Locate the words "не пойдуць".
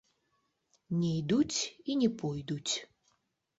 2.01-2.69